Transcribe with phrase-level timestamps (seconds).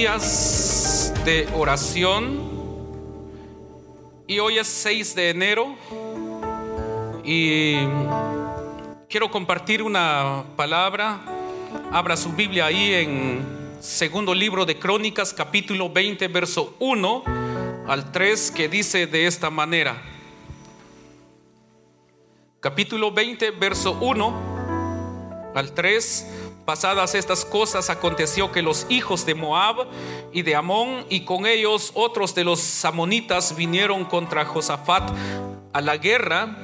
[0.00, 2.40] De oración
[4.26, 5.76] y hoy es 6 de enero
[7.22, 7.74] y
[9.10, 11.20] quiero compartir una palabra.
[11.92, 17.24] Abra su Biblia ahí en segundo libro de Crónicas capítulo 20 verso 1
[17.86, 20.00] al 3 que dice de esta manera.
[22.58, 26.26] Capítulo 20 verso 1 al 3
[26.70, 29.88] Pasadas estas cosas aconteció que los hijos de Moab
[30.32, 35.10] y de Amón y con ellos otros de los amonitas vinieron contra Josafat
[35.72, 36.58] a la guerra.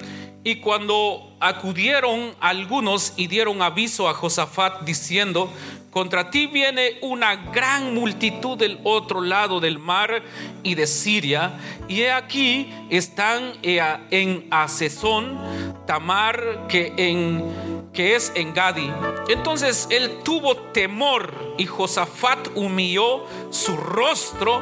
[0.44, 5.50] Y cuando acudieron algunos y dieron aviso a Josafat diciendo,
[5.90, 10.22] contra ti viene una gran multitud del otro lado del mar
[10.62, 11.58] y de Siria,
[11.88, 15.36] y he aquí están en Asesón,
[15.84, 18.92] Tamar, que en que es en Gadi.
[19.28, 24.60] Entonces él tuvo temor y Josafat humilló su rostro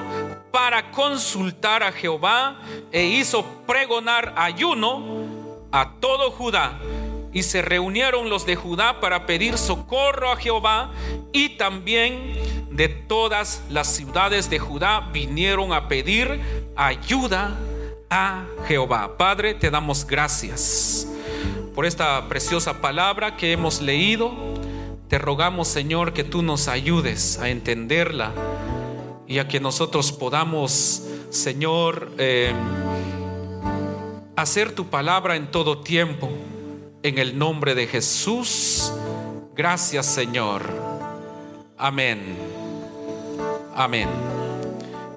[0.52, 2.56] para consultar a Jehová
[2.92, 5.02] e hizo pregonar ayuno
[5.72, 6.78] a todo Judá.
[7.32, 10.92] Y se reunieron los de Judá para pedir socorro a Jehová
[11.32, 12.38] y también
[12.70, 16.40] de todas las ciudades de Judá vinieron a pedir
[16.76, 17.58] ayuda
[18.08, 19.16] a Jehová.
[19.16, 21.08] Padre, te damos gracias
[21.74, 24.32] por esta preciosa palabra que hemos leído.
[25.08, 28.32] Te rogamos, Señor, que tú nos ayudes a entenderla
[29.26, 32.52] y a que nosotros podamos, Señor, eh,
[34.36, 36.30] hacer tu palabra en todo tiempo.
[37.02, 38.92] En el nombre de Jesús.
[39.54, 40.62] Gracias, Señor.
[41.76, 42.38] Amén.
[43.74, 44.08] Amén.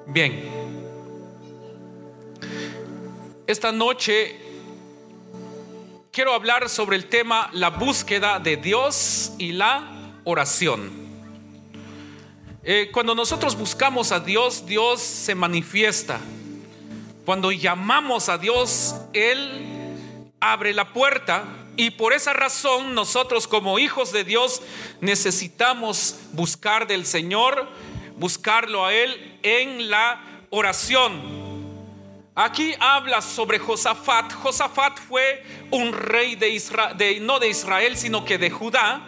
[0.07, 0.57] Bien.
[3.45, 4.46] Esta noche
[6.17, 9.87] quiero hablar sobre el tema la búsqueda de Dios y la
[10.23, 10.91] oración.
[12.63, 16.19] Eh, cuando nosotros buscamos a Dios, Dios se manifiesta.
[17.23, 19.95] Cuando llamamos a Dios, Él
[20.39, 21.43] abre la puerta
[21.75, 24.63] y por esa razón nosotros como hijos de Dios
[25.01, 27.69] necesitamos buscar del Señor,
[28.15, 31.46] buscarlo a Él en la oración.
[32.39, 34.31] Aquí habla sobre Josafat.
[34.31, 39.01] Josafat fue un rey de Israel, no de Israel, sino que de Judá.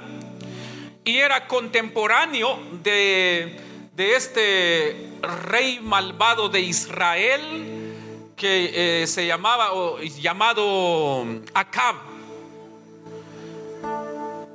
[1.03, 3.55] Y era contemporáneo de,
[3.95, 11.23] de este rey malvado de Israel que eh, se llamaba o, llamado
[11.53, 11.97] Acab.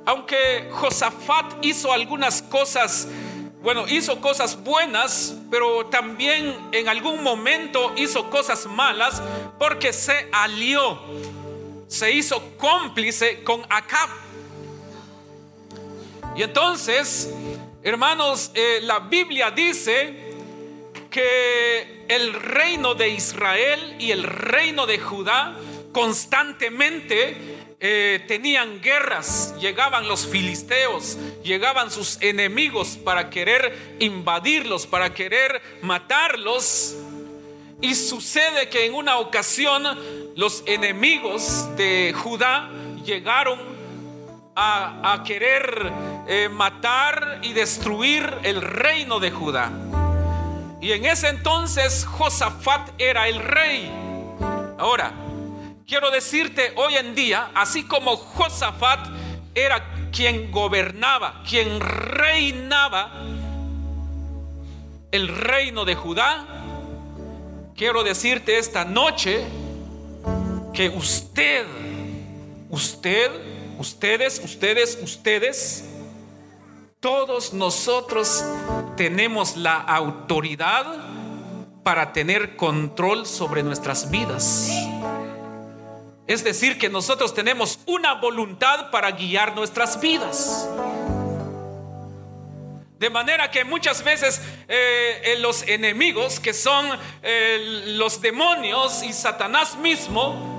[0.05, 3.07] Aunque Josafat hizo algunas cosas
[3.65, 9.23] bueno, hizo cosas buenas, pero también en algún momento hizo cosas malas
[9.57, 11.01] porque se alió,
[11.87, 14.09] se hizo cómplice con Acab.
[16.35, 17.33] Y entonces,
[17.81, 20.13] hermanos, eh, la Biblia dice
[21.09, 25.55] que el reino de Israel y el reino de Judá
[25.91, 35.61] constantemente eh, tenían guerras, llegaban los filisteos, llegaban sus enemigos para querer invadirlos, para querer
[35.81, 36.95] matarlos.
[37.81, 39.83] Y sucede que en una ocasión
[40.35, 42.71] los enemigos de Judá
[43.03, 43.59] llegaron
[44.55, 45.91] a, querer
[46.27, 49.69] eh, matar y destruir el reino de Judá.
[50.79, 53.91] Y en ese entonces Josafat era el rey.
[54.77, 55.13] Ahora,
[55.87, 59.07] quiero decirte hoy en día, así como Josafat
[59.53, 63.11] era quien gobernaba, quien reinaba
[65.11, 66.45] el reino de Judá,
[67.75, 69.45] quiero decirte esta noche
[70.73, 71.65] que usted,
[72.69, 73.31] usted,
[73.77, 75.85] ustedes, ustedes, ustedes,
[76.99, 78.43] todos nosotros
[78.97, 80.85] tenemos la autoridad
[81.83, 84.71] para tener control sobre nuestras vidas.
[86.27, 90.67] Es decir, que nosotros tenemos una voluntad para guiar nuestras vidas.
[92.97, 96.87] De manera que muchas veces eh, los enemigos, que son
[97.21, 100.54] eh, los demonios y Satanás mismo,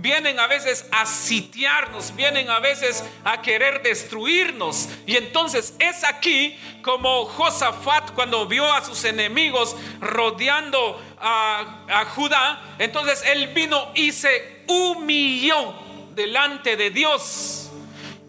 [0.00, 4.88] vienen a veces a sitiarnos, vienen a veces a querer destruirnos.
[5.06, 12.62] Y entonces es aquí como Josafat cuando vio a sus enemigos rodeando a, a Judá,
[12.78, 15.74] entonces él vino y se humilló
[16.14, 17.70] delante de Dios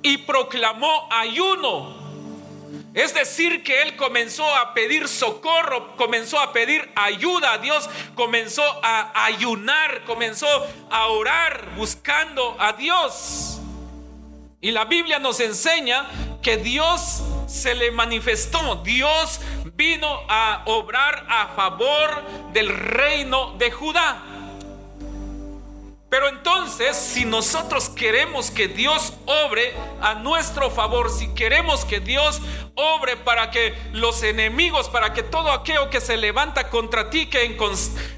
[0.04, 2.11] y proclamó ayuno
[2.94, 8.64] es decir, que él comenzó a pedir socorro, comenzó a pedir ayuda a Dios, comenzó
[8.84, 10.48] a ayunar, comenzó
[10.90, 13.62] a orar buscando a Dios.
[14.60, 16.06] Y la Biblia nos enseña
[16.42, 19.40] que Dios se le manifestó, Dios
[19.76, 24.22] vino a obrar a favor del reino de Judá.
[26.12, 32.42] Pero entonces, si nosotros queremos que Dios obre a nuestro favor, si queremos que Dios
[32.82, 37.58] obre para que los enemigos, para que todo aquello que se levanta contra ti, que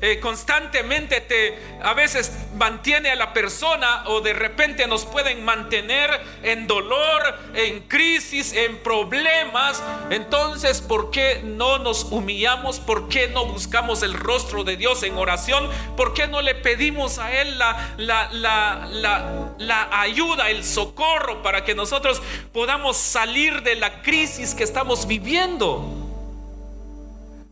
[0.01, 6.09] eh, constantemente te a veces mantiene a la persona o de repente nos pueden mantener
[6.43, 12.79] en dolor, en crisis, en problemas, entonces, ¿por qué no nos humillamos?
[12.79, 15.69] ¿Por qué no buscamos el rostro de Dios en oración?
[15.97, 21.63] ¿Por qué no le pedimos a Él la, la, la, la ayuda, el socorro para
[21.63, 22.21] que nosotros
[22.51, 24.52] podamos salir de la crisis?
[24.53, 26.03] Que estamos viviendo.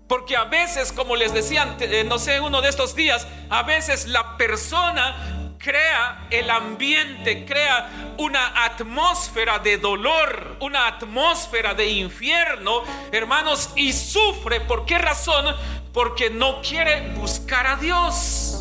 [0.07, 4.07] Porque a veces, como les decía, eh, no sé, uno de estos días, a veces
[4.07, 5.15] la persona
[5.57, 14.59] crea el ambiente, crea una atmósfera de dolor, una atmósfera de infierno, hermanos, y sufre.
[14.61, 15.45] ¿Por qué razón?
[15.93, 18.60] Porque no quiere buscar a Dios.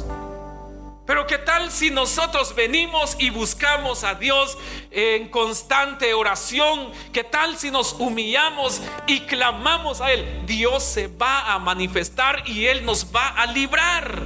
[1.10, 4.56] Pero ¿qué tal si nosotros venimos y buscamos a Dios
[4.92, 6.92] en constante oración?
[7.12, 10.42] ¿Qué tal si nos humillamos y clamamos a Él?
[10.46, 14.22] Dios se va a manifestar y Él nos va a librar.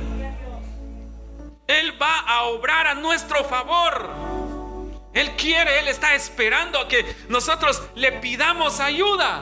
[1.67, 4.11] Él va a obrar a nuestro favor.
[5.15, 9.41] Él quiere, Él está esperando a que nosotros le pidamos ayuda.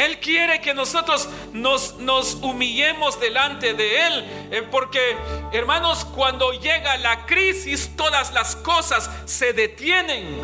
[0.00, 1.94] Él quiere que nosotros nos,
[2.40, 4.24] humillemos delante de Él.
[4.50, 5.16] Eh, porque,
[5.52, 10.40] hermanos, cuando llega la crisis, todas las cosas se detienen.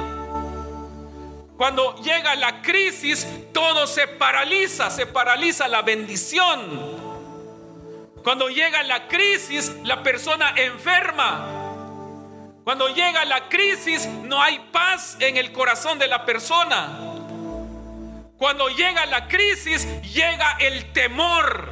[1.56, 7.06] Cuando llega la crisis, todo se paraliza, se paraliza la bendición.
[8.23, 11.46] Cuando llega la crisis, la persona enferma.
[12.63, 17.16] Cuando llega la crisis, no hay paz en el corazón de la persona.
[18.38, 21.69] Cuando llega la crisis, llega el temor.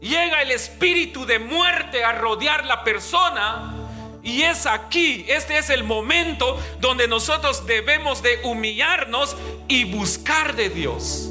[0.00, 3.74] Llega el espíritu de muerte a rodear la persona.
[4.22, 10.68] Y es aquí, este es el momento donde nosotros debemos de humillarnos y buscar de
[10.68, 11.30] Dios.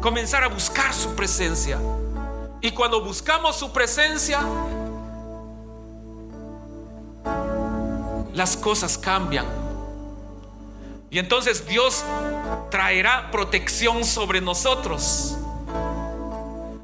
[0.00, 1.78] Comenzar a buscar su presencia.
[2.62, 4.40] Y cuando buscamos su presencia,
[8.32, 9.65] las cosas cambian.
[11.16, 12.04] Y entonces Dios
[12.70, 15.34] traerá protección sobre nosotros.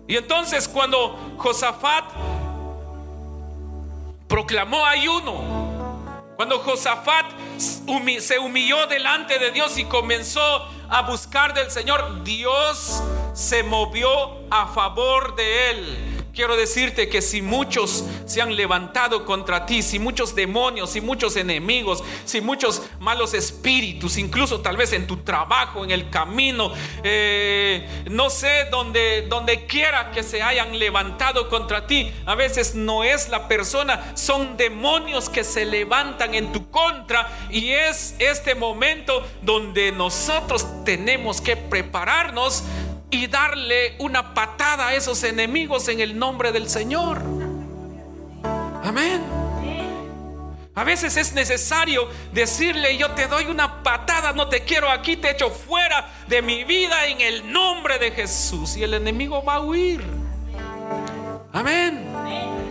[0.08, 2.06] Y entonces cuando Josafat
[4.28, 5.34] proclamó ayuno,
[6.36, 7.26] cuando Josafat
[7.58, 13.02] se humilló delante de Dios y comenzó a buscar del Señor, Dios
[13.34, 14.08] se movió
[14.50, 16.11] a favor de él.
[16.34, 21.36] Quiero decirte que si muchos se han levantado contra ti, si muchos demonios, si muchos
[21.36, 26.72] enemigos, si muchos malos espíritus, incluso tal vez en tu trabajo, en el camino,
[27.04, 33.04] eh, no sé, donde, donde quiera que se hayan levantado contra ti, a veces no
[33.04, 39.22] es la persona, son demonios que se levantan en tu contra y es este momento
[39.42, 42.64] donde nosotros tenemos que prepararnos
[43.12, 47.22] y darle una patada a esos enemigos en el nombre del Señor.
[48.82, 49.22] Amén.
[50.74, 55.30] A veces es necesario decirle, yo te doy una patada, no te quiero aquí, te
[55.30, 58.78] echo fuera de mi vida en el nombre de Jesús.
[58.78, 60.02] Y el enemigo va a huir.
[61.52, 62.61] Amén.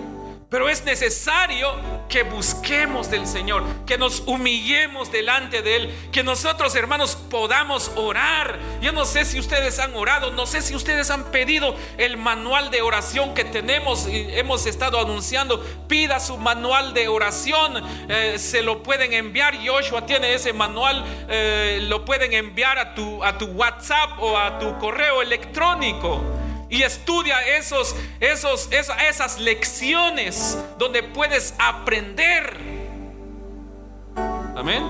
[0.51, 1.79] Pero es necesario
[2.09, 8.59] que busquemos del Señor, que nos humillemos delante de Él, que nosotros hermanos podamos orar.
[8.81, 12.69] Yo no sé si ustedes han orado, no sé si ustedes han pedido el manual
[12.69, 15.63] de oración que tenemos y hemos estado anunciando.
[15.87, 19.55] Pida su manual de oración, eh, se lo pueden enviar.
[19.65, 24.59] Joshua tiene ese manual, eh, lo pueden enviar a tu, a tu WhatsApp o a
[24.59, 26.40] tu correo electrónico
[26.71, 32.57] y estudia esos, esos, esas lecciones donde puedes aprender.
[34.55, 34.87] Amén.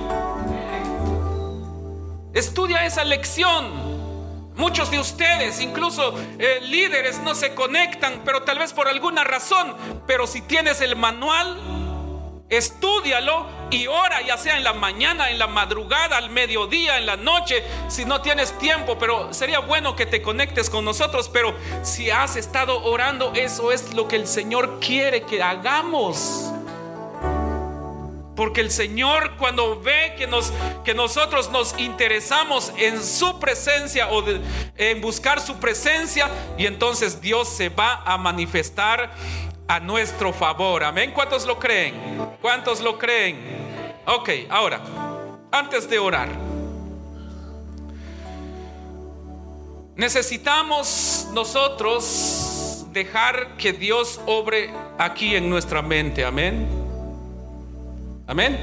[2.36, 3.92] Estudia esa lección.
[4.56, 9.76] Muchos de ustedes, incluso eh, líderes, no se conectan, pero tal vez por alguna razón.
[10.06, 11.81] Pero si tienes el manual,
[12.52, 17.16] Estúdialo y ora, ya sea en la mañana, en la madrugada, al mediodía, en la
[17.16, 22.10] noche, si no tienes tiempo, pero sería bueno que te conectes con nosotros, pero si
[22.10, 26.52] has estado orando, eso es lo que el Señor quiere que hagamos.
[28.36, 30.52] Porque el Señor cuando ve que, nos,
[30.84, 34.26] que nosotros nos interesamos en su presencia o
[34.76, 39.14] en buscar su presencia, y entonces Dios se va a manifestar
[39.72, 40.84] a nuestro favor.
[40.84, 41.12] Amén.
[41.16, 41.96] ¿Cuántos lo creen?
[42.42, 43.40] ¿Cuántos lo creen?
[44.06, 44.82] Ok, ahora,
[45.50, 46.28] antes de orar,
[49.96, 56.26] necesitamos nosotros dejar que Dios obre aquí en nuestra mente.
[56.26, 56.68] Amén.
[58.28, 58.60] Amén.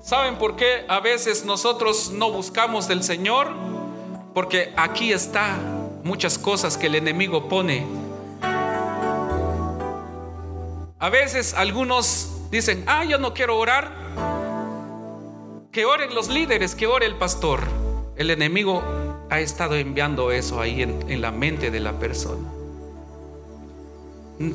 [0.00, 3.48] ¿Saben por qué a veces nosotros no buscamos del Señor?
[4.32, 5.58] Porque aquí está
[6.02, 8.07] muchas cosas que el enemigo pone
[11.00, 13.92] a veces algunos dicen, ah, yo no quiero orar.
[15.70, 17.60] Que oren los líderes, que ore el pastor.
[18.16, 18.82] El enemigo
[19.30, 22.48] ha estado enviando eso ahí en, la mente de la persona.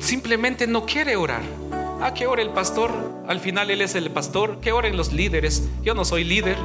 [0.00, 1.42] Simplemente no quiere orar.
[2.02, 2.90] Ah, que ore el pastor.
[3.26, 4.60] Al final él es el pastor.
[4.60, 5.66] Que oren los líderes.
[5.82, 6.58] Yo no soy líder.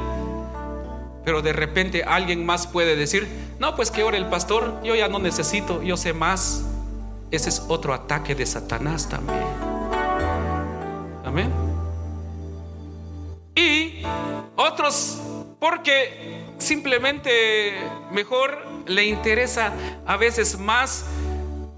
[1.24, 3.26] Pero de repente alguien más puede decir,
[3.58, 4.78] no, pues que ore el pastor.
[4.84, 6.66] Yo ya no necesito, yo sé más.
[7.30, 9.59] Ese es otro ataque de Satanás también.
[11.30, 11.52] Amén.
[13.54, 14.02] Y
[14.56, 15.20] otros
[15.60, 17.72] porque simplemente
[18.10, 19.72] mejor le interesa
[20.06, 21.06] a veces más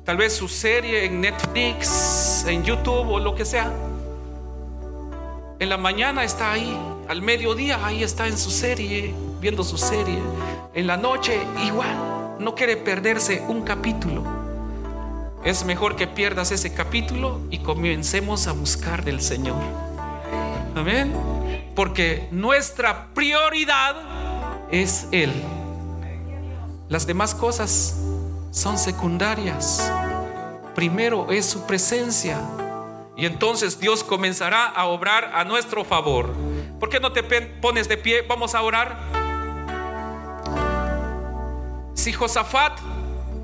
[0.07, 3.71] tal vez su serie en Netflix, en YouTube o lo que sea.
[5.59, 6.75] En la mañana está ahí,
[7.07, 10.19] al mediodía ahí está en su serie, viendo su serie.
[10.73, 14.42] En la noche igual, no quiere perderse un capítulo.
[15.45, 19.61] Es mejor que pierdas ese capítulo y comencemos a buscar del Señor.
[20.77, 21.13] Amén.
[21.75, 23.97] Porque nuestra prioridad
[24.71, 25.33] es Él.
[26.89, 27.99] Las demás cosas
[28.53, 29.91] son secundarias.
[30.77, 32.39] Primero es su presencia.
[33.17, 36.33] Y entonces Dios comenzará a obrar a nuestro favor.
[36.79, 38.23] ¿Por qué no te pones de pie?
[38.23, 38.97] Vamos a orar.
[41.95, 42.79] Si Josafat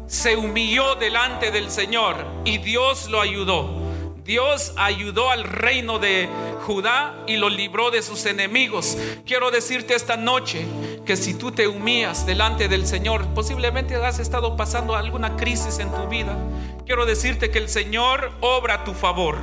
[0.08, 3.86] se humilló delante del Señor y Dios lo ayudó.
[4.24, 6.28] Dios ayudó al reino de
[6.66, 8.98] Judá y lo libró de sus enemigos.
[9.24, 10.66] Quiero decirte esta noche
[11.06, 15.90] que si tú te humillas delante del Señor, posiblemente has estado pasando alguna crisis en
[15.90, 16.36] tu vida.
[16.84, 19.38] Quiero decirte que el Señor obra a tu favor.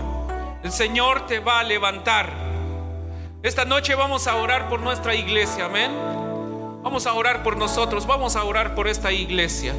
[0.63, 2.31] El Señor te va a levantar.
[3.41, 5.91] Esta noche vamos a orar por nuestra iglesia, amén.
[6.83, 9.73] Vamos a orar por nosotros, vamos a orar por esta iglesia.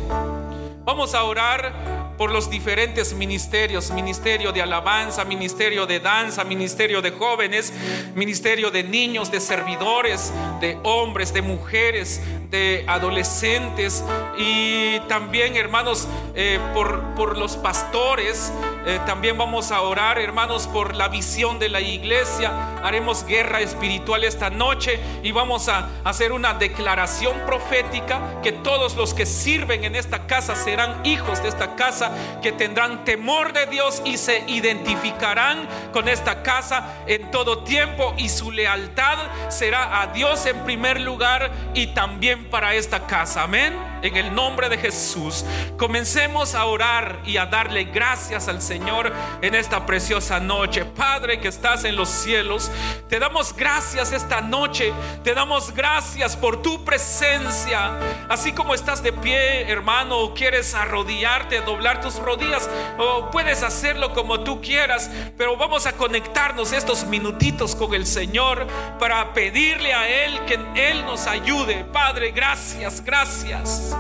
[0.87, 7.11] Vamos a orar por los diferentes ministerios, ministerio de alabanza, ministerio de danza, ministerio de
[7.11, 7.73] jóvenes,
[8.15, 14.05] ministerio de niños, de servidores, de hombres, de mujeres, de adolescentes
[14.39, 18.53] y también hermanos eh, por, por, los pastores.
[18.87, 22.79] Eh, también vamos a orar hermanos por la visión de la iglesia.
[22.83, 29.13] Haremos guerra espiritual esta noche y vamos a hacer una declaración profética que todos los
[29.13, 32.13] que sirven en esta casa serán hijos de esta casa,
[32.43, 38.29] que tendrán temor de Dios y se identificarán con esta casa en todo tiempo y
[38.29, 43.43] su lealtad será a Dios en primer lugar y también para esta casa.
[43.43, 45.45] Amén en el nombre de Jesús,
[45.77, 50.85] comencemos a orar y a darle gracias al Señor en esta preciosa noche.
[50.85, 52.71] Padre que estás en los cielos,
[53.09, 54.93] te damos gracias esta noche,
[55.25, 57.99] te damos gracias por tu presencia.
[58.29, 64.13] Así como estás de pie, hermano, o quieres arrodillarte, doblar tus rodillas, o puedes hacerlo
[64.13, 68.67] como tú quieras, pero vamos a conectarnos estos minutitos con el Señor
[68.99, 71.85] para pedirle a Él que Él nos ayude.
[71.93, 73.96] Padre, gracias, gracias.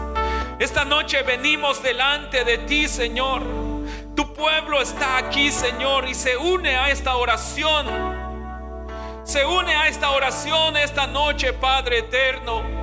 [0.58, 3.42] Esta noche venimos delante de ti, Señor.
[4.14, 7.86] Tu pueblo está aquí, Señor, y se une a esta oración.
[9.24, 12.76] Se une a esta oración esta noche, Padre eterno.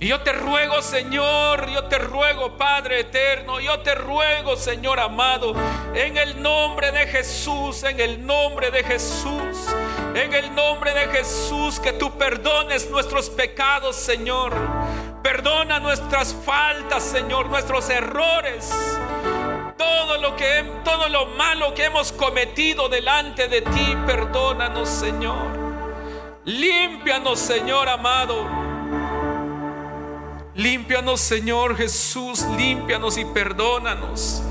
[0.00, 5.56] Y yo te ruego, Señor, yo te ruego, Padre eterno, yo te ruego, Señor amado,
[5.92, 9.66] en el nombre de Jesús, en el nombre de Jesús,
[10.14, 14.52] en el nombre de Jesús, que tú perdones nuestros pecados, Señor.
[15.22, 18.70] Perdona nuestras faltas, Señor, nuestros errores.
[19.76, 25.68] Todo lo que todo lo malo que hemos cometido delante de ti, perdónanos, Señor.
[26.44, 28.46] Límpianos, Señor amado.
[30.54, 34.42] Límpianos, Señor Jesús, límpianos y perdónanos.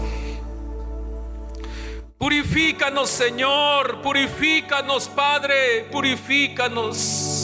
[2.17, 7.36] Purifícanos, Señor, purifícanos, Padre, purifícanos.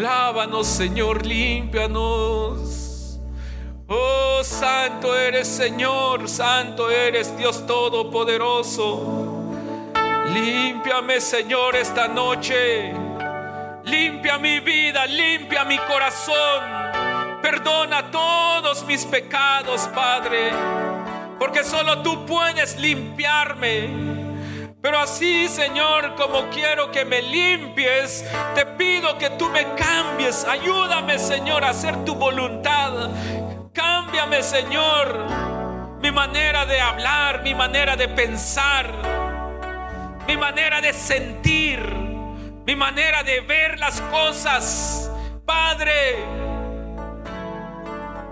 [0.00, 3.20] Lávanos, Señor, límpianos.
[3.86, 9.52] Oh, santo eres, Señor, santo eres, Dios Todopoderoso.
[10.32, 12.94] Límpiame, Señor, esta noche.
[13.84, 16.62] Limpia mi vida, limpia mi corazón.
[17.42, 20.50] Perdona todos mis pecados, Padre,
[21.38, 24.19] porque solo tú puedes limpiarme.
[24.82, 30.44] Pero así, Señor, como quiero que me limpies, te pido que tú me cambies.
[30.44, 33.10] Ayúdame, Señor, a hacer tu voluntad.
[33.74, 35.26] Cámbiame, Señor,
[36.00, 38.90] mi manera de hablar, mi manera de pensar,
[40.26, 41.80] mi manera de sentir,
[42.66, 45.10] mi manera de ver las cosas.
[45.44, 46.16] Padre,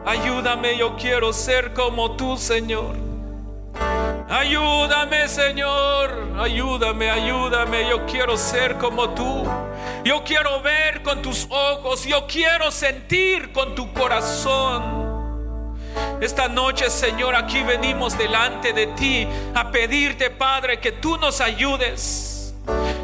[0.08, 3.07] Ayúdame, yo quiero ser como tú, Señor.
[4.28, 6.34] Ayúdame, Señor.
[6.38, 7.88] Ayúdame, ayúdame.
[7.88, 9.44] Yo quiero ser como tú.
[10.04, 12.04] Yo quiero ver con tus ojos.
[12.04, 15.06] Yo quiero sentir con tu corazón.
[16.20, 22.54] Esta noche, Señor, aquí venimos delante de ti a pedirte, Padre, que tú nos ayudes.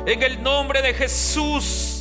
[0.06, 1.92] En el nombre de Jesús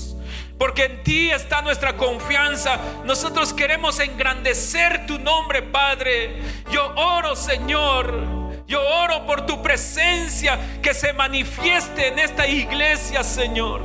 [0.58, 2.78] porque en ti está nuestra confianza.
[3.04, 6.42] Nosotros queremos engrandecer tu nombre, Padre.
[6.72, 8.43] Yo oro, Señor.
[8.68, 13.82] Yo oro por tu presencia que se manifieste en esta iglesia, Señor.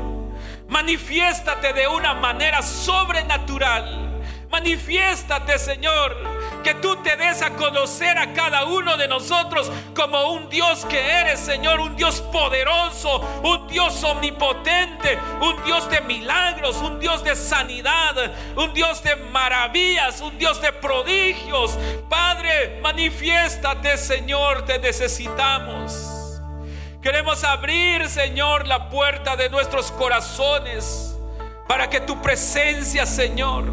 [0.68, 4.20] Manifiéstate de una manera sobrenatural.
[4.50, 10.48] Manifiéstate, Señor que tú te des a conocer a cada uno de nosotros como un
[10.48, 16.98] Dios que eres, Señor, un Dios poderoso, un Dios omnipotente, un Dios de milagros, un
[17.00, 18.14] Dios de sanidad,
[18.56, 21.78] un Dios de maravillas, un Dios de prodigios.
[22.08, 26.40] Padre, manifiéstate, Señor, te necesitamos.
[27.02, 31.16] Queremos abrir, Señor, la puerta de nuestros corazones
[31.68, 33.64] para que tu presencia, Señor,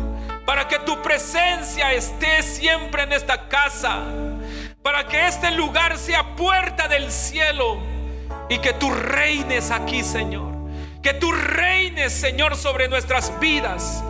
[0.46, 4.04] para que tu presencia esté siempre en esta casa,
[4.82, 7.80] para que este lugar sea puerta del cielo
[8.50, 10.54] y que tú reines aquí, Señor.
[11.02, 14.04] Que tú reines, Señor, sobre nuestras vidas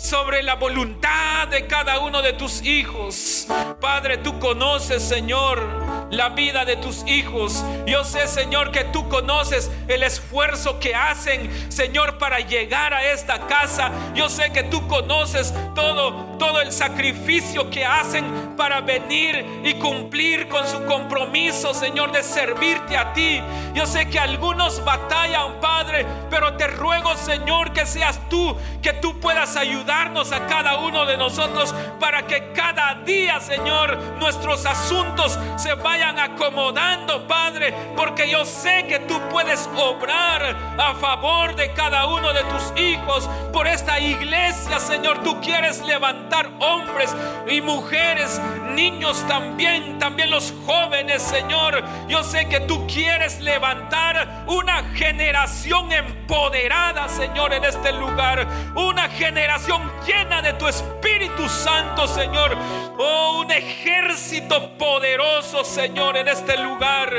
[0.00, 3.46] sobre la voluntad de cada uno de tus hijos.
[3.80, 7.64] Padre, tú conoces, Señor, la vida de tus hijos.
[7.86, 13.46] Yo sé, Señor, que tú conoces el esfuerzo que hacen, Señor, para llegar a esta
[13.46, 13.90] casa.
[14.14, 20.48] Yo sé que tú conoces todo, todo el sacrificio que hacen para venir y cumplir
[20.48, 23.40] con su compromiso, Señor, de servirte a ti.
[23.74, 29.18] Yo sé que algunos batallan, Padre, pero te ruego, Señor, que seas tú, que tú
[29.20, 35.38] puedas ayudar darnos a cada uno de nosotros para que cada día, Señor, nuestros asuntos
[35.56, 42.06] se vayan acomodando, Padre, porque yo sé que tú puedes obrar a favor de cada
[42.06, 45.22] uno de tus hijos por esta iglesia, Señor.
[45.22, 47.14] Tú quieres levantar hombres
[47.48, 48.40] y mujeres,
[48.74, 51.82] niños también, también los jóvenes, Señor.
[52.08, 58.46] Yo sé que tú quieres levantar una generación empoderada, Señor, en este lugar.
[58.74, 62.56] Una generación llena de tu Espíritu Santo, Señor.
[62.98, 67.10] Oh, un ejército poderoso, Señor, en este lugar.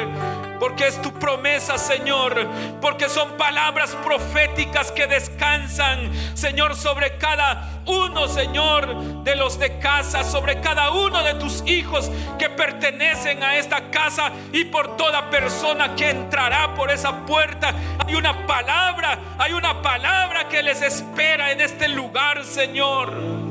[0.59, 2.47] porque es tu promesa, Señor,
[2.81, 10.23] porque son palabras proféticas que descansan, Señor, sobre cada uno, Señor, de los de casa,
[10.23, 15.95] sobre cada uno de tus hijos que pertenecen a esta casa y por toda persona
[15.95, 17.73] que entrará por esa puerta.
[18.05, 23.50] Hay una palabra, hay una palabra que les espera en este lugar, Señor.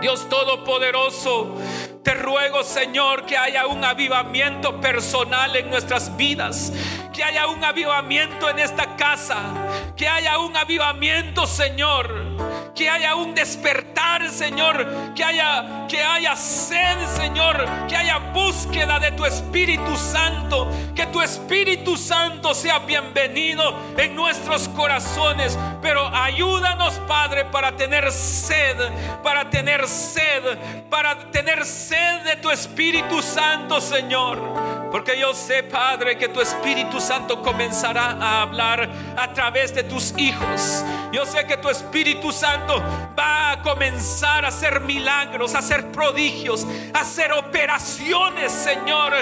[0.00, 1.56] Dios Todopoderoso,
[2.04, 6.72] te ruego, Señor, que haya un avivamiento personal en nuestras vidas,
[7.12, 9.38] que haya un avivamiento en esta casa,
[9.96, 12.08] que haya un avivamiento, Señor,
[12.78, 19.10] que haya un despertar, Señor, que haya que haya sed, Señor, que haya búsqueda de
[19.12, 27.46] tu Espíritu Santo, que tu Espíritu Santo sea bienvenido en nuestros corazones, pero ayúdanos, Padre,
[27.46, 28.76] para tener sed,
[29.24, 34.67] para tener sed, para tener sed de tu Espíritu Santo, Señor.
[34.90, 40.14] Porque yo sé, Padre, que tu Espíritu Santo comenzará a hablar a través de tus
[40.16, 40.82] hijos.
[41.12, 42.82] Yo sé que tu Espíritu Santo
[43.18, 49.12] va a comenzar a hacer milagros, a hacer prodigios, a hacer operaciones, Señor.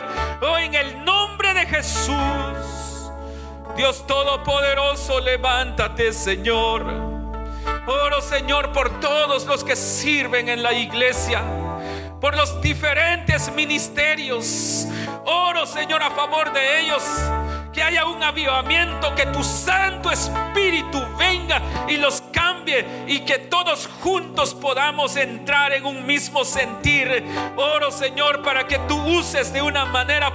[0.40, 3.10] Oh, en el nombre de Jesús.
[3.76, 6.82] Dios Todopoderoso, levántate, Señor.
[7.86, 11.42] Oro, Señor, por todos los que sirven en la iglesia
[12.26, 14.88] por los diferentes ministerios.
[15.26, 17.00] Oro, Señor, a favor de ellos.
[17.72, 23.88] Que haya un avivamiento, que tu Santo Espíritu venga y los cambie y que todos
[24.02, 27.24] juntos podamos entrar en un mismo sentir.
[27.54, 30.34] Oro, Señor, para que tú uses de una manera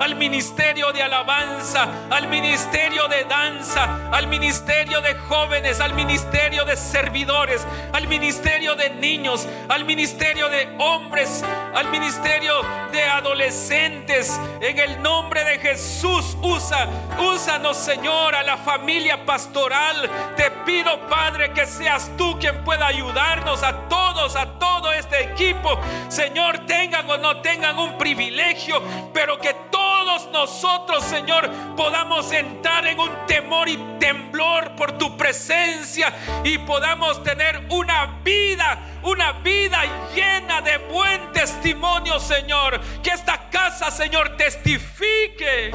[0.00, 6.76] al ministerio de alabanza, al ministerio de danza, al ministerio de jóvenes, al ministerio de
[6.76, 12.54] servidores, al ministerio de niños, al ministerio de hombres, al ministerio
[12.92, 14.38] de adolescentes.
[14.60, 16.88] En el nombre de Jesús, usa,
[17.18, 20.10] úsanos, Señor, a la familia pastoral.
[20.36, 25.78] Te pido, Padre, que seas tú quien pueda ayudarnos a todos, a todo este equipo.
[26.08, 28.82] Señor, tengan o no tengan un privilegio,
[29.20, 36.10] pero que todos nosotros, Señor, podamos entrar en un temor y temblor por tu presencia
[36.42, 39.82] y podamos tener una vida, una vida
[40.14, 42.80] llena de buen testimonio, Señor.
[43.02, 45.70] Que esta casa, Señor, testifique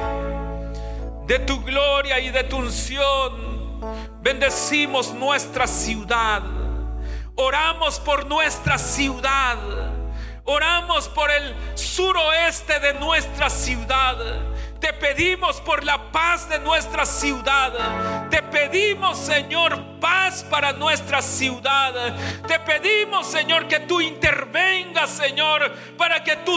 [1.28, 3.80] de tu gloria y de tu unción.
[4.22, 6.42] Bendecimos nuestra ciudad.
[7.36, 9.56] Oramos por nuestra ciudad.
[10.48, 14.16] Oramos por el suroeste de nuestra ciudad.
[14.86, 17.72] Te pedimos por la paz de nuestra ciudad.
[18.30, 22.14] Te pedimos, Señor, paz para nuestra ciudad.
[22.46, 26.56] Te pedimos, Señor, que tú intervengas, Señor, para que tú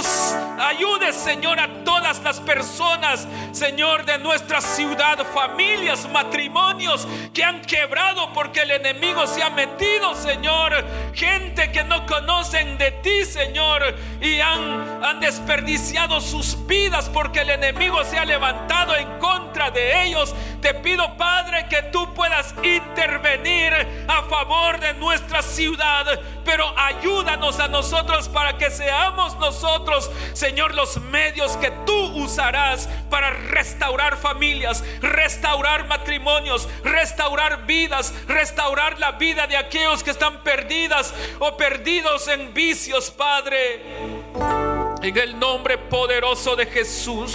[0.60, 8.32] ayudes, Señor, a todas las personas, Señor, de nuestra ciudad, familias, matrimonios que han quebrado
[8.34, 10.86] porque el enemigo se ha metido, Señor.
[11.16, 17.50] Gente que no conocen de ti, Señor, y han, han desperdiciado sus vidas porque el
[17.50, 20.34] enemigo se ha levantado en contra de ellos.
[20.62, 23.74] Te pido, Padre, que tú puedas intervenir
[24.08, 26.06] a favor de nuestra ciudad,
[26.44, 33.32] pero ayúdanos a nosotros para que seamos nosotros, Señor, los medios que tú usarás para
[33.32, 41.56] restaurar familias, restaurar matrimonios, restaurar vidas, restaurar la vida de aquellos que están perdidas o
[41.56, 44.79] perdidos en vicios, Padre.
[45.02, 47.34] En el nombre poderoso de Jesús.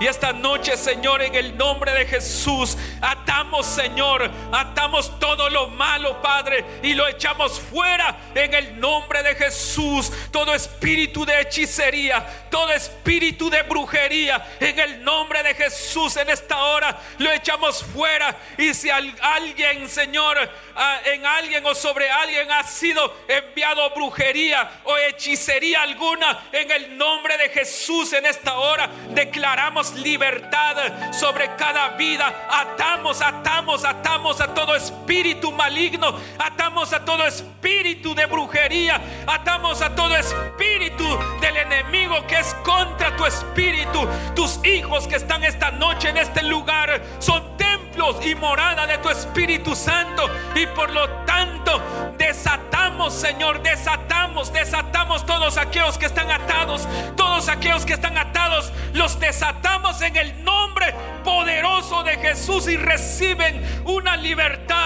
[0.00, 6.22] Y esta noche, Señor, en el nombre de Jesús, atamos, Señor, atamos todo lo malo,
[6.22, 10.10] Padre, y lo echamos fuera en el nombre de Jesús.
[10.30, 16.58] Todo espíritu de hechicería, todo espíritu de brujería, en el nombre de Jesús, en esta
[16.64, 18.34] hora, lo echamos fuera.
[18.56, 20.38] Y si alguien, Señor,
[21.04, 27.01] en alguien o sobre alguien ha sido enviado brujería o hechicería alguna, en el nombre
[27.38, 32.46] de Jesús en esta hora declaramos libertad sobre cada vida.
[32.48, 39.94] Atamos, atamos, atamos a todo espíritu maligno, atamos a todo espíritu de brujería, atamos a
[39.94, 41.04] todo espíritu
[41.40, 44.06] del enemigo que es contra tu espíritu.
[44.36, 47.56] Tus hijos que están esta noche en este lugar son
[48.24, 51.80] y morada de tu Espíritu Santo y por lo tanto
[52.16, 59.20] desatamos, Señor, desatamos, desatamos todos aquellos que están atados, todos aquellos que están atados, los
[59.20, 64.82] desatamos en el nombre poderoso de Jesús y reciben una libertad.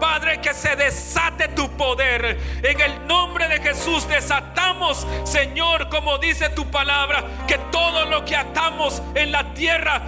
[0.00, 2.38] Padre, que se desate tu poder.
[2.62, 8.36] En el nombre de Jesús desatamos, Señor, como dice tu palabra, que todo lo que
[8.36, 10.02] atamos en la tierra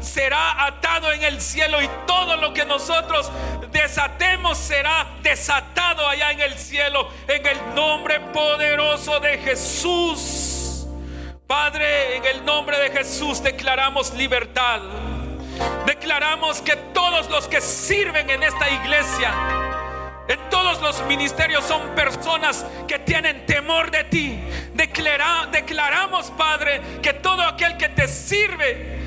[0.00, 3.30] será atado en el cielo y todo lo que nosotros
[3.70, 7.08] desatemos será desatado allá en el cielo.
[7.28, 10.86] En el nombre poderoso de Jesús.
[11.46, 14.80] Padre, en el nombre de Jesús declaramos libertad.
[15.84, 19.32] Declaramos que todos los que sirven en esta iglesia,
[20.28, 24.40] en todos los ministerios son personas que tienen temor de ti.
[24.74, 28.99] declaramos, Padre, que todo aquel que te sirve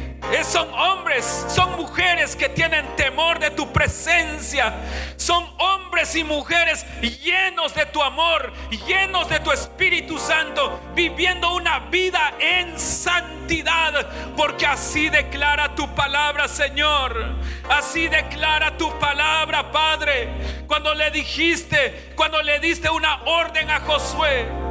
[0.43, 4.73] son hombres, son mujeres que tienen temor de tu presencia.
[5.17, 8.51] Son hombres y mujeres llenos de tu amor,
[8.87, 14.07] llenos de tu Espíritu Santo, viviendo una vida en santidad.
[14.35, 17.35] Porque así declara tu palabra, Señor.
[17.69, 20.29] Así declara tu palabra, Padre.
[20.67, 24.62] Cuando le dijiste, cuando le diste una orden a Josué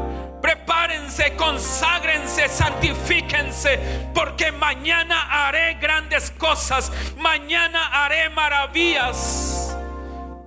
[0.43, 3.79] Prepárense, conságrense, santifíquense,
[4.13, 9.77] porque mañana haré grandes cosas, mañana haré maravillas.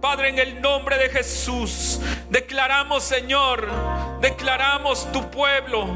[0.01, 3.67] Padre, en el nombre de Jesús, declaramos, Señor,
[4.19, 5.87] declaramos tu pueblo,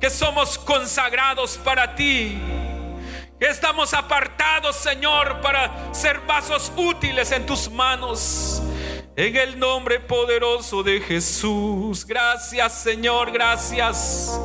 [0.00, 2.36] que somos consagrados para ti.
[3.38, 8.60] Que estamos apartados, Señor, para ser vasos útiles en tus manos.
[9.16, 12.06] En el nombre poderoso de Jesús.
[12.06, 14.40] Gracias Señor, gracias.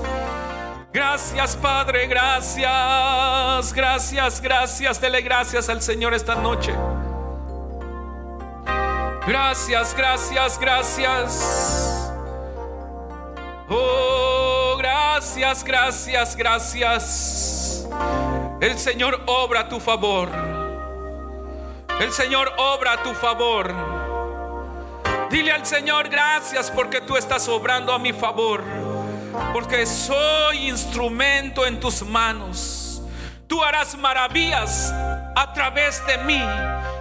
[0.91, 3.73] Gracias Padre, gracias.
[3.73, 4.99] Gracias, gracias.
[5.01, 6.73] Dele gracias al Señor esta noche.
[9.28, 12.12] Gracias, gracias, gracias.
[13.69, 17.88] Oh, gracias, gracias, gracias.
[18.62, 20.30] El Señor obra tu favor.
[21.99, 24.05] El Señor obra tu favor.
[25.36, 28.63] Dile al Señor gracias porque tú estás obrando a mi favor.
[29.52, 33.02] Porque soy instrumento en tus manos.
[33.45, 36.41] Tú harás maravillas a través de mí.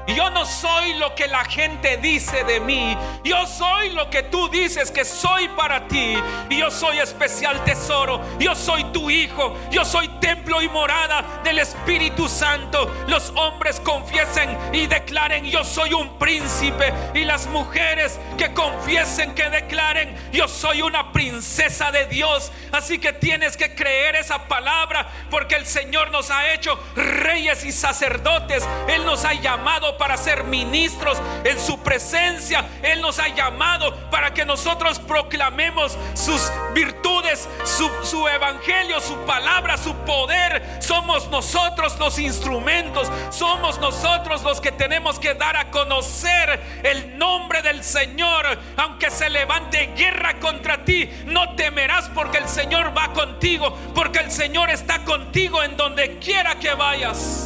[0.07, 2.97] Yo no soy lo que la gente dice de mí.
[3.25, 6.14] Yo soy lo que tú dices que soy para ti.
[6.51, 8.21] Yo soy especial tesoro.
[8.38, 9.57] Yo soy tu hijo.
[9.71, 12.93] Yo soy templo y morada del Espíritu Santo.
[13.09, 16.93] Los hombres confiesen y declaren, yo soy un príncipe.
[17.14, 22.53] Y las mujeres que confiesen, que declaren, yo soy una princesa de Dios.
[22.73, 27.73] Así que tienes que creer esa palabra porque el Señor nos ha hecho reyes y
[27.73, 28.67] sacerdotes.
[28.88, 32.64] Él nos ha llamado para ser ministros en su presencia.
[32.83, 39.94] Él nos ha llamado para que nosotros proclamemos sus virtudes, su, evangelio, su palabra, su
[40.04, 40.78] poder.
[40.80, 43.11] Somos nosotros los instrumentos.
[43.30, 48.46] Somos nosotros los que tenemos que dar a conocer el nombre del Señor.
[48.76, 53.76] Aunque se levante guerra contra ti, no temerás porque el Señor va contigo.
[53.94, 57.43] Porque el Señor está contigo en donde quiera que vayas.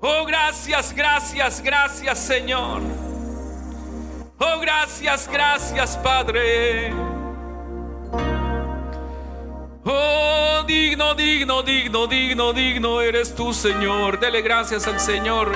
[0.00, 2.80] Oh, gracias, gracias, gracias Señor.
[4.38, 6.90] Oh, gracias, gracias Padre.
[9.84, 14.18] Oh, digno, digno, digno, digno, digno eres tú Señor.
[14.18, 15.52] Dele gracias al Señor.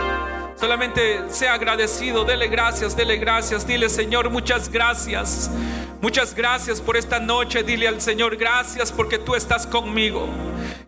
[0.56, 5.50] Solamente sea agradecido, dele gracias, dele gracias, dile Señor, muchas gracias.
[6.00, 10.28] Muchas gracias por esta noche, dile al Señor, gracias porque tú estás conmigo.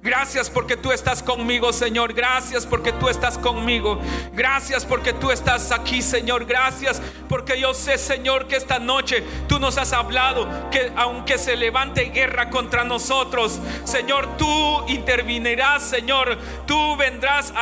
[0.06, 2.12] Gracias porque tú estás conmigo, Señor.
[2.12, 3.98] Gracias porque tú estás conmigo.
[4.32, 6.44] Gracias porque tú estás aquí, Señor.
[6.44, 11.56] Gracias porque yo sé, Señor, que esta noche tú nos has hablado que aunque se
[11.56, 16.38] levante guerra contra nosotros, Señor, tú intervinirás, Señor.
[16.68, 17.52] Tú vendrás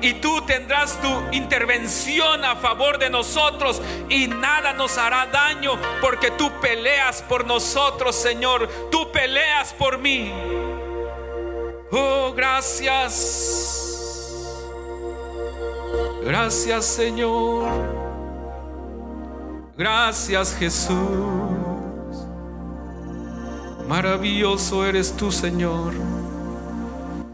[0.00, 6.32] y tú tendrás tu intervención a favor de nosotros y nada nos hará daño porque
[6.32, 8.68] tú peleas por nosotros, Señor.
[8.90, 10.32] Tú peleas por mí.
[11.92, 13.52] Oh, gracias.
[16.24, 17.68] Gracias Señor.
[19.76, 20.96] Gracias Jesús.
[23.86, 25.92] Maravilloso eres tú Señor.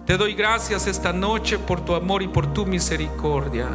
[0.06, 3.68] Te doy gracias esta noche por tu amor y por tu misericordia.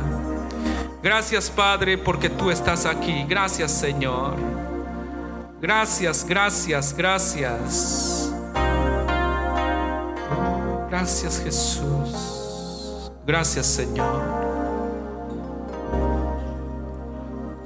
[1.01, 3.23] Gracias Padre porque tú estás aquí.
[3.29, 4.35] Gracias Señor.
[5.61, 8.22] Gracias, gracias, gracias.
[11.03, 13.11] Gracias Jesús.
[13.27, 14.21] Gracias Señor.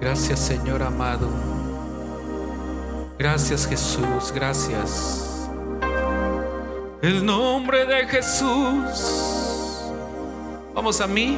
[0.02, 1.30] Gracias Señor amado.
[3.20, 4.32] Gracias Jesús.
[4.34, 5.48] Gracias.
[7.04, 9.84] El nombre de Jesús.
[10.74, 11.38] Vamos a mí.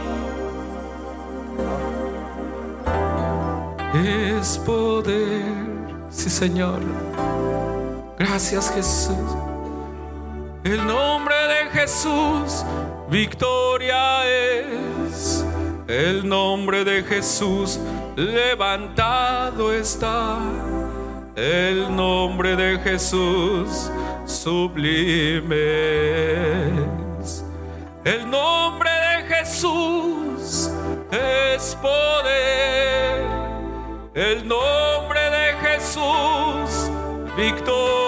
[3.93, 5.43] Es poder.
[6.09, 6.79] Sí Señor.
[8.17, 9.48] Gracias Jesús.
[10.69, 12.63] El nombre de Jesús,
[13.09, 15.43] victoria es.
[15.87, 17.79] El nombre de Jesús,
[18.15, 20.37] levantado está.
[21.35, 23.89] El nombre de Jesús,
[24.27, 25.55] sublime
[27.19, 27.43] es.
[28.03, 30.69] El nombre de Jesús
[31.11, 33.25] es poder.
[34.13, 36.91] El nombre de Jesús,
[37.35, 37.98] victoria.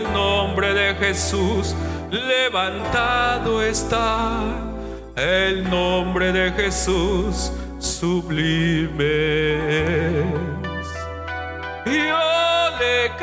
[0.00, 1.74] El nombre de Jesús,
[2.10, 4.40] levantado está.
[5.14, 8.94] El nombre de Jesús, sublime.
[11.84, 13.14] Yo le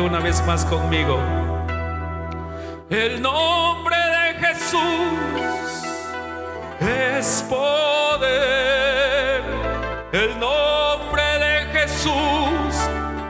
[0.00, 1.18] una vez más conmigo.
[2.90, 4.80] El nombre de Jesús
[6.80, 9.42] es poder.
[10.12, 12.74] El nombre de Jesús,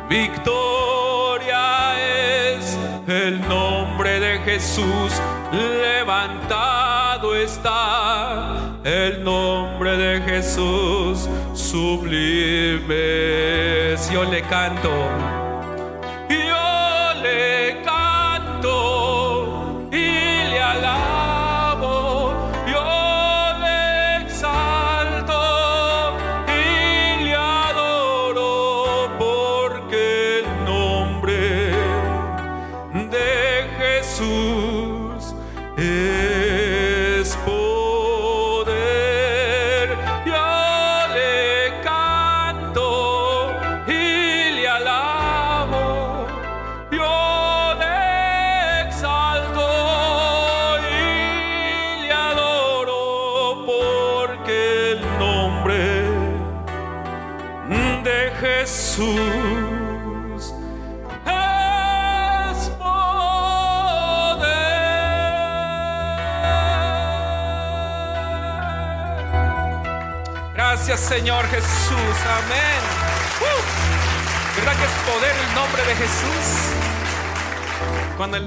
[0.09, 2.79] victoria es.
[3.09, 5.21] El nombre de Jesús,
[5.53, 8.81] levantado está.
[8.85, 13.25] El nombre de Jesús, sublime.
[14.15, 15.34] Yo le canto.
[34.15, 34.84] Jesús
[71.09, 72.81] Señor Jesús, amén.
[74.57, 76.47] ¿Verdad que es poder el nombre de Jesús?
[78.17, 78.47] Cuando el